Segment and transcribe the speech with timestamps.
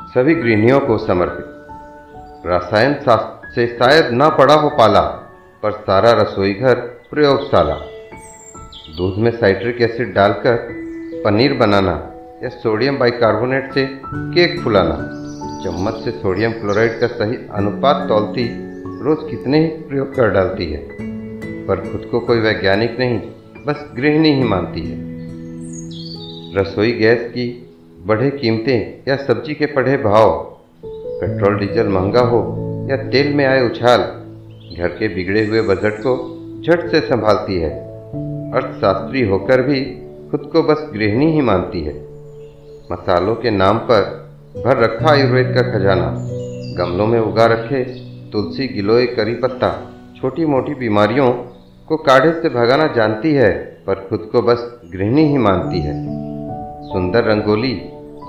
[0.00, 1.46] सभी गृहिणियों को समर्पित।
[2.46, 5.00] रसायन शास्त्र से शायद न पड़ा हो पाला,
[5.62, 6.74] पर सारा रसोई घर
[7.10, 7.74] प्रयोगशाला।
[8.96, 10.56] दूध में साइट्रिक एसिड डालकर
[11.24, 14.96] पनीर बनाना या सोडियम बाइकार्बोनेट से केक फुलाना।
[15.64, 18.48] चम्मच से सोडियम क्लोराइड का सही अनुपात तौलती
[19.02, 20.88] रोज कितने ही प्रयोग कर डालती है।
[21.66, 23.18] पर खुद को कोई वैज्ञानिक नहीं,
[23.66, 25.12] बस गृहिणी ही मानती है।
[26.56, 27.68] रसोई गैस की
[28.06, 30.30] बढ़े कीमतें या सब्ज़ी के पढ़े भाव।
[30.84, 32.38] पेट्रोल, डीजल महँगा हो
[32.90, 34.00] या तेल में आए उछाल,
[34.78, 36.14] घर के बिगड़े हुए बजट को
[36.62, 37.70] झट से संभालती है।
[38.52, 39.84] अर्थशास्त्री होकर भी
[40.30, 41.94] खुद को बस गृहिणी ही मानती है।
[42.92, 44.02] मसालों के नाम पर
[44.64, 46.08] भर रखा आयुर्वेद का खजाना,
[46.78, 47.84] गमलों में उगा रखे
[48.32, 49.70] तुलसी गिलोय करी पत्ता
[50.16, 51.32] छोटी मोटी बीमारियों
[51.88, 53.52] को काढ़े से भगाना जानती है,
[53.86, 56.22] पर खुद को बस गृहिणी ही मानती है।
[56.84, 57.72] सुंदर रंगोली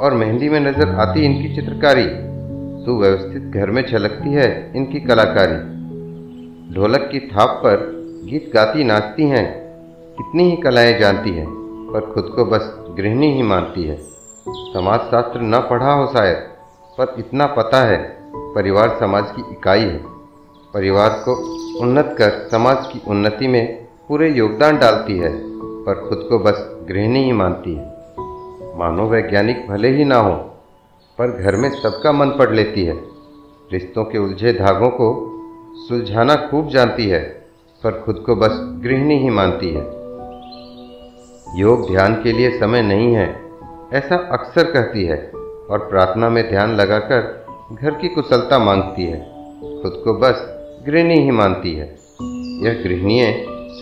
[0.00, 2.06] और मेहंदी में नज़र आती इनकी चित्रकारी।
[2.84, 5.82] सुव्यवस्थित घर में छलकती है इनकी कलाकारी।
[6.74, 9.62] ढोलक की थाप पर गीत गाती नाचती हैं,
[10.18, 11.46] कितनी ही कलाएँ जानती हैं,
[11.92, 13.96] पर खुद को बस गृहिणी ही मानती है।
[14.48, 16.36] समाजशास्त्र न पढ़ा हो शायद,
[16.98, 20.00] पर इतना पता है, परिवार समाज की इकाई है।
[20.74, 21.34] परिवार को
[21.80, 25.32] उन्नत कर समाज की उन्नति में पूरे योगदान डालती है,
[25.84, 27.91] पर खुद को बस गृहिणी ही मानती है।
[28.76, 30.32] मानो वैज्ञानिक भले ही ना हो,
[31.18, 32.94] पर घर में सबका मन पढ़ लेती है।
[33.72, 35.28] रिश्तों के उलझे धागों को
[35.88, 37.20] सुलझाना खूब जानती है,
[37.84, 38.50] पर खुद को बस
[38.82, 39.82] गृहिणी ही मानती है।
[41.60, 43.42] योग ध्यान के लिए समय नहीं है,
[43.92, 45.32] ऐसा अक्सर कहती है,
[45.70, 49.20] और प्रार्थना में ध्यान लगाकर घर की कुशलता मांगती है।
[49.82, 51.98] खुद को बस गृहिणी ही मानती है।
[52.62, 53.32] यह गृहिणियाँ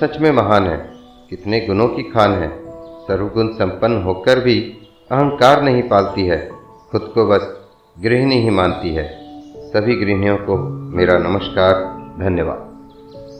[0.00, 0.90] सच में महान है,
[1.30, 2.69] कितने गुणों की खान है।
[3.10, 4.60] सर्वगुण संपन्न होकर भी
[5.12, 6.38] अहंकार नहीं पालती है,
[6.90, 7.48] खुद को बस
[8.02, 9.06] गृहिणी ही मानती है।
[9.70, 10.56] सभी गृहिणियों को
[10.96, 11.74] मेरा नमस्कार,
[12.24, 12.69] धन्यवाद।